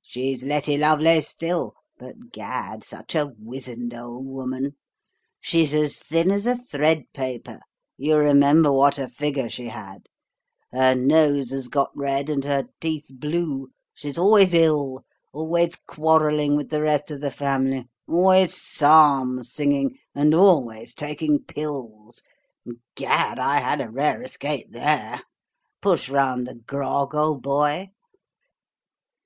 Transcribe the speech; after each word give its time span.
'She's 0.00 0.42
Letty 0.42 0.78
Lovelace 0.78 1.28
still; 1.28 1.74
but 1.98 2.32
Gad, 2.32 2.82
such 2.82 3.14
a 3.14 3.34
wizened 3.38 3.92
old 3.92 4.24
woman! 4.26 4.76
She's 5.42 5.74
as 5.74 5.96
thin 5.98 6.30
as 6.30 6.46
a 6.46 6.56
thread 6.56 7.04
paper; 7.12 7.60
(you 7.98 8.16
remember 8.16 8.72
what 8.72 8.98
a 8.98 9.08
figure 9.08 9.50
she 9.50 9.66
had:) 9.66 10.06
her 10.72 10.94
nose 10.94 11.50
has 11.50 11.68
got 11.68 11.94
red, 11.94 12.30
and 12.30 12.44
her 12.44 12.64
teeth 12.80 13.10
blue. 13.12 13.68
She's 13.92 14.16
always 14.16 14.54
ill; 14.54 15.04
always 15.34 15.76
quarrelling 15.76 16.56
with 16.56 16.70
the 16.70 16.80
rest 16.80 17.10
of 17.10 17.20
the 17.20 17.30
family; 17.30 17.86
always 18.08 18.54
psalm 18.56 19.42
singing, 19.44 19.98
and 20.14 20.34
always 20.34 20.94
taking 20.94 21.40
pills. 21.44 22.22
Gad, 22.94 23.38
I 23.38 23.58
had 23.58 23.82
a 23.82 23.90
rare 23.90 24.22
escape 24.22 24.68
THERE. 24.72 25.20
Push 25.82 26.08
round 26.08 26.46
the 26.46 26.54
grog, 26.54 27.14
old 27.14 27.42
boy.' 27.42 27.90